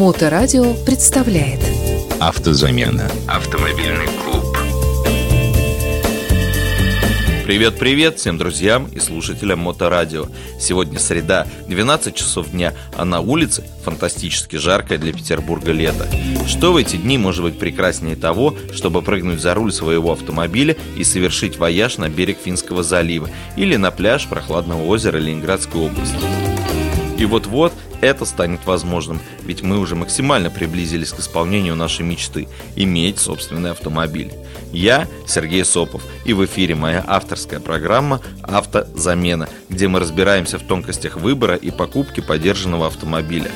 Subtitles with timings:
[0.00, 1.60] Моторадио представляет
[2.20, 3.10] Автозамена.
[3.28, 4.56] Автомобильный клуб.
[7.44, 10.28] Привет-привет всем друзьям и слушателям Моторадио.
[10.58, 16.08] Сегодня среда, 12 часов дня, а на улице фантастически жаркое для Петербурга лето.
[16.46, 21.04] Что в эти дни может быть прекраснее того, чтобы прыгнуть за руль своего автомобиля и
[21.04, 26.16] совершить вояж на берег Финского залива или на пляж прохладного озера Ленинградской области?
[27.18, 33.18] И вот-вот это станет возможным, ведь мы уже максимально приблизились к исполнению нашей мечты– иметь
[33.18, 34.32] собственный автомобиль.
[34.72, 41.16] Я Сергей Сопов, и в эфире моя авторская программа «Автозамена», где мы разбираемся в тонкостях
[41.16, 43.50] выбора и покупки подержанного автомобиля.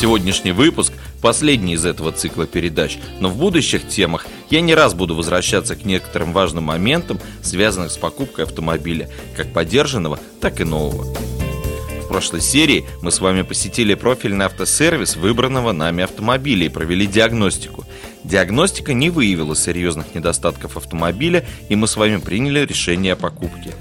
[0.00, 5.14] Сегодняшний выпуск– последний из этого цикла передач, но в будущих темах я не раз буду
[5.14, 11.04] возвращаться к некоторым важным моментам, связанным с покупкой автомобиля, как подержанного, так и нового.
[12.04, 17.84] В прошлой серии мы с вами посетили профильный автосервис выбранного нами автомобиля и провели диагностику.
[18.24, 23.74] Диагностика не выявила серьезных недостатков автомобиля, и мы с вами приняли решение о покупке.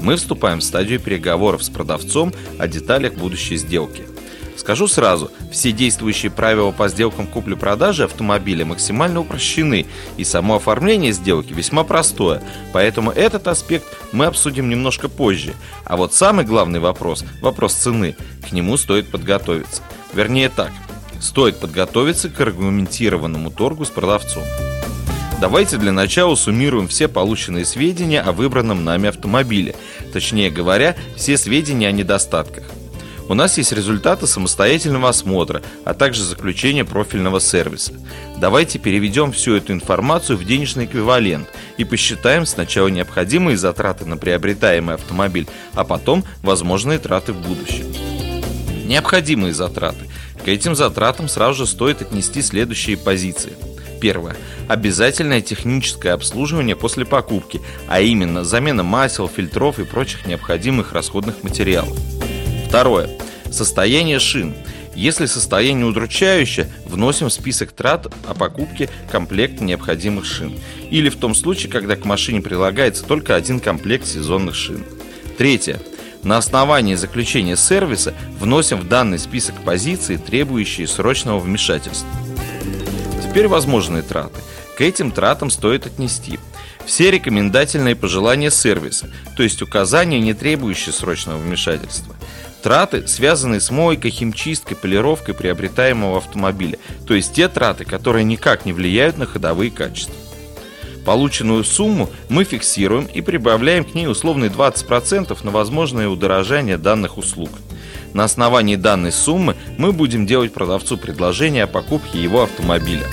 [0.00, 4.04] Мы вступаем в стадию переговоров с продавцом о деталях будущей сделки–
[4.56, 11.52] Скажу сразу, все действующие правила по сделкам купли-продажи автомобиля максимально упрощены, и само оформление сделки
[11.52, 15.54] весьма простое, поэтому этот аспект мы обсудим немножко позже.
[15.84, 18.16] А вот самый главный вопрос, вопрос цены,
[18.48, 19.82] к нему стоит подготовиться.
[20.14, 20.72] Вернее так,
[21.20, 24.42] стоит подготовиться к аргументированному торгу с продавцом.
[25.38, 29.74] Давайте для начала суммируем все полученные сведения о выбранном нами автомобиле,
[30.14, 32.64] точнее говоря, все сведения о недостатках.
[33.28, 37.92] У нас есть результаты самостоятельного осмотра, а также заключение профильного сервиса.
[38.38, 44.94] Давайте переведем всю эту информацию в денежный эквивалент и посчитаем сначала необходимые затраты на приобретаемый
[44.94, 47.86] автомобиль, а потом возможные траты в будущем.
[48.86, 50.08] Необходимые затраты.
[50.44, 53.54] К этим затратам сразу же стоит отнести следующие позиции.
[54.00, 54.36] Первое.
[54.68, 61.98] Обязательное техническое обслуживание после покупки, а именно замена масел, фильтров и прочих необходимых расходных материалов.
[62.68, 63.08] Второе.
[63.50, 64.54] Состояние шин.
[64.94, 70.58] Если состояние удручающее, вносим в список трат о покупке комплекта необходимых шин.
[70.90, 74.84] Или в том случае, когда к машине прилагается только один комплект сезонных шин.
[75.38, 75.80] Третье.
[76.22, 82.08] На основании заключения сервиса вносим в данный список позиции, требующие срочного вмешательства.
[83.22, 84.40] Теперь возможные траты.
[84.76, 86.40] К этим тратам стоит отнести
[86.84, 92.16] все рекомендательные пожелания сервиса, то есть указания, не требующие срочного вмешательства–
[92.66, 98.72] Траты, связанные с мойкой, химчисткой, полировкой приобретаемого автомобиля, то есть те траты, которые никак не
[98.72, 100.16] влияют на ходовые качества.
[101.04, 107.50] Полученную сумму мы фиксируем и прибавляем к ней условные 20% на возможное удорожание данных услуг.
[108.14, 113.06] На основании данной суммы мы будем делать продавцу предложение о покупке его автомобиля.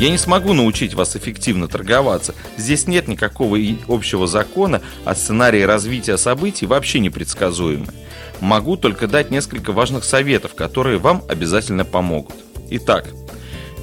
[0.00, 2.34] Я не смогу научить вас эффективно торговаться.
[2.56, 7.88] Здесь нет никакого общего закона, а сценарии развития событий вообще непредсказуемы.
[8.40, 12.34] Могу только дать несколько важных советов, которые вам обязательно помогут.
[12.70, 13.10] Итак,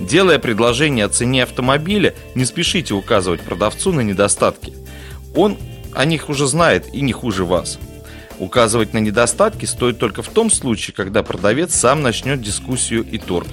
[0.01, 4.73] делая предложение о цене автомобиля, не спешите указывать продавцу на недостатки.
[5.35, 5.55] Он
[5.93, 7.77] о них уже знает и не хуже вас.
[8.39, 13.49] Указывать на недостатки стоит только в том случае, когда продавец сам начнет дискуссию и торг.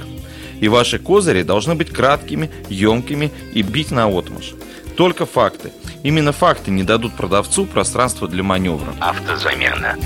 [0.64, 4.54] И ваши козыри должны быть краткими, емкими и бить на отмаш.
[4.96, 5.72] Только факты.
[6.02, 8.94] Именно факты не дадут продавцу пространства для маневра.
[8.98, 9.98] Автозамена.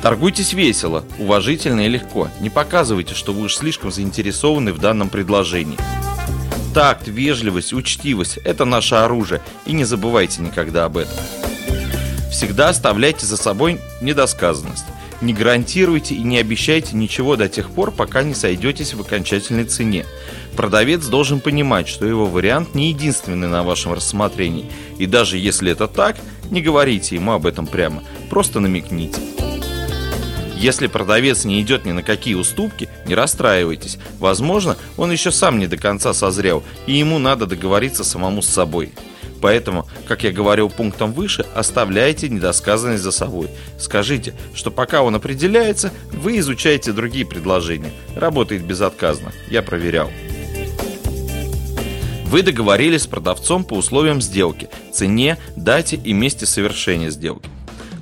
[0.00, 2.30] Торгуйтесь весело, уважительно и легко.
[2.40, 5.76] Не показывайте, что вы уж слишком заинтересованы в данном предложении.
[6.72, 11.18] Такт, вежливость, учтивость– это наше оружие, и не забывайте никогда об этом.
[12.30, 14.86] Всегда оставляйте за собой недосказанность.
[15.22, 20.04] Не гарантируйте и не обещайте ничего до тех пор, пока не сойдетесь в окончательной цене.
[20.56, 24.70] Продавец должен понимать, что его вариант не единственный на вашем рассмотрении.
[24.98, 26.16] И даже если это так,
[26.50, 29.20] не говорите ему об этом прямо, просто намекните.
[30.56, 33.98] Если продавец не идет ни на какие уступки, не расстраивайтесь.
[34.18, 38.92] Возможно, он еще сам не до конца созрел, и ему надо договориться самому с собой.
[39.42, 43.48] Поэтому, как я говорил пунктом выше, оставляйте недосказанность за собой.
[43.78, 47.90] Скажите, что пока он определяется, вы изучаете другие предложения.
[48.14, 49.32] Работает безотказно.
[49.50, 50.10] Я проверял.
[52.26, 57.48] Вы договорились с продавцом по условиям сделки, цене, дате и месте совершения сделки.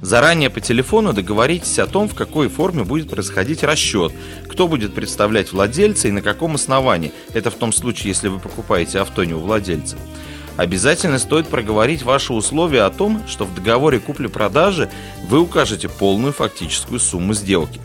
[0.01, 4.12] Заранее по телефону договоритесь о том, в какой форме будет происходить расчет,
[4.49, 7.12] кто будет представлять владельца и на каком основании.
[7.33, 9.97] Это в том случае, если вы покупаете авто не у владельца.
[10.56, 14.91] Обязательно стоит проговорить ваши условия о том, что в договоре купли-продажи
[15.29, 17.81] вы укажете полную фактическую сумму сделки.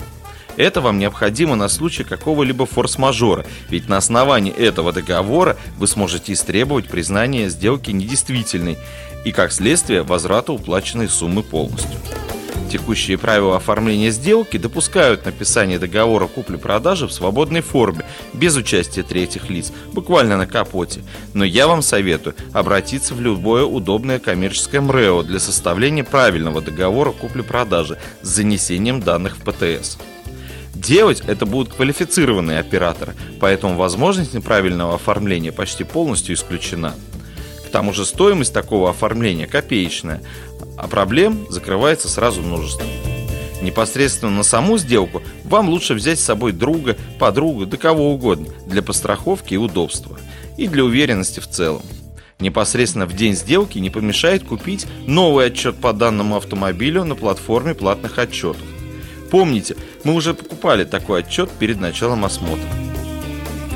[0.55, 6.87] Это вам необходимо на случай какого-либо форс-мажора, ведь на основании этого договора вы сможете истребовать
[6.87, 8.77] признание сделки недействительной
[9.25, 11.99] и, как следствие, возврата уплаченной суммы полностью.
[12.69, 19.71] Текущие правила оформления сделки допускают написание договора купли-продажи в свободной форме, без участия третьих лиц,
[19.91, 21.01] буквально на капоте.
[21.33, 27.97] Но я вам советую обратиться в любое удобное коммерческое МРЭО для составления правильного договора купли-продажи
[28.21, 29.97] с занесением данных в ПТС.
[30.75, 36.93] Делать это будут квалифицированные операторы, поэтому возможность неправильного оформления почти полностью исключена.
[37.69, 40.23] К тому же стоимость такого оформления копеечная,
[40.75, 42.83] а проблем закрывается сразу множество.
[43.61, 48.81] Непосредственно на саму сделку вам лучше взять с собой друга, подругу, да кого угодно, для
[48.81, 50.17] постраховки и удобства.
[50.57, 51.83] И для уверенности в целом.
[52.39, 58.17] Непосредственно в день сделки не помешает купить новый отчет по данному автомобилю на платформе платных
[58.17, 58.65] отчетов.
[59.29, 62.88] Помните, мы уже покупали такой отчет перед началом осмотра.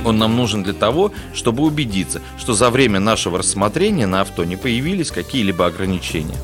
[0.06, 4.56] Он нам нужен для того, чтобы убедиться, что за время нашего рассмотрения на авто не
[4.56, 6.38] появились какие-либо ограничения.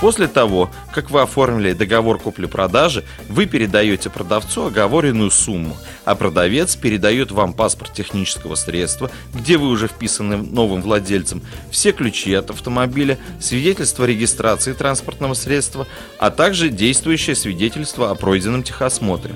[0.00, 5.76] После того, как вы оформили договор купли-продажи, вы передаете продавцу оговоренную сумму,
[6.06, 12.32] а продавец передает вам паспорт технического средства, где вы уже вписаны новым владельцем, все ключи
[12.32, 15.86] от автомобиля, свидетельство регистрации транспортного средства,
[16.18, 19.34] а также действующее свидетельство о пройденном техосмотре.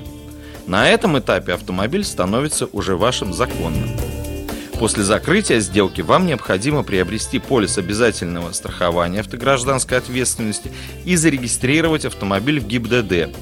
[0.67, 3.89] На этом этапе автомобиль становится уже вашим законным.
[4.79, 10.71] После закрытия сделки вам необходимо приобрести полис обязательного страхования автогражданской ответственности
[11.05, 13.35] и зарегистрировать автомобиль в ГИБДД.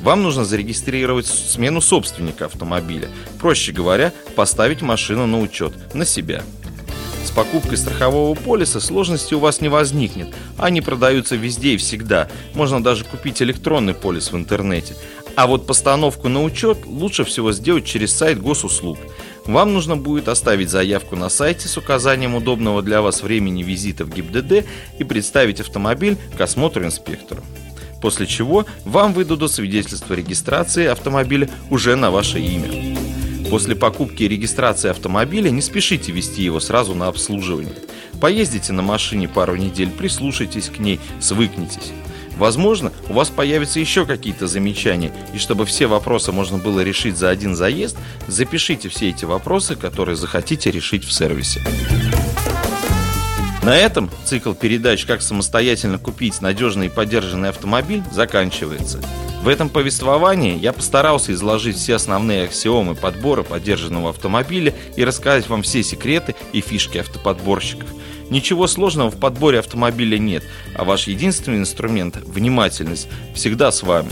[0.00, 3.08] Вам нужно зарегистрировать смену собственника автомобиля.
[3.40, 6.42] Проще говоря, поставить машину на учет, на себя.
[7.24, 10.34] С покупкой страхового полиса сложности у вас не возникнет.
[10.58, 12.28] Они продаются везде и всегда.
[12.54, 14.94] Можно даже купить электронный полис в интернете.
[15.36, 18.98] А вот постановку на учет лучше всего сделать через сайт госуслуг–
[19.46, 24.10] вам нужно будет оставить заявку на сайте с указанием удобного для вас времени визита в
[24.10, 24.66] ГИБДД
[24.98, 27.42] и представить автомобиль к осмотру инспектору.
[28.00, 32.96] После чего вам выдадут свидетельство регистрации автомобиля уже на ваше имя.
[33.50, 37.74] После покупки и регистрации автомобиля не спешите вести его сразу на обслуживание.
[38.20, 41.92] Поездите на машине пару недель, прислушайтесь к ней, свыкнитесь.
[42.36, 47.30] Возможно, у вас появятся еще какие-то замечания, и чтобы все вопросы можно было решить за
[47.30, 47.96] один заезд,
[48.26, 51.62] запишите все эти вопросы, которые захотите решить в сервисе.
[53.62, 59.00] На этом цикл передач «Как самостоятельно купить надежный и поддержанный автомобиль» заканчивается.
[59.44, 65.62] В этом повествовании я постарался изложить все основные аксиомы подбора поддержанного автомобиля и рассказать вам
[65.62, 67.88] все секреты и фишки автоподборщиков–
[68.30, 70.44] Ничего сложного в подборе автомобиля нет,
[70.74, 74.08] а ваш единственный инструмент– внимательность– всегда с вами.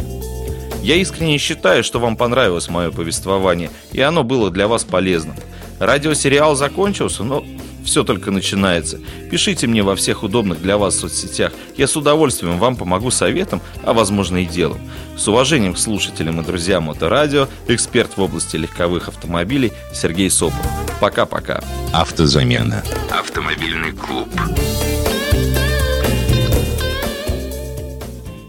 [0.82, 5.37] Я искренне считаю, что вам понравилось мое повествование, и оно было для вас полезным.
[5.78, 7.44] Радиосериал закончился, но
[7.84, 9.00] все только начинается.
[9.31, 11.52] Пишите мне во всех удобных для вас соцсетях.
[11.76, 14.81] Я с удовольствием вам помогу советом, а возможно и делом.
[15.17, 20.67] С уважением к слушателям и друзьям Моторадио, эксперт в области легковых автомобилей Сергей Сопов.
[21.00, 21.62] Пока-пока.
[21.93, 22.82] Автозамена.
[23.11, 24.28] Автомобильный клуб.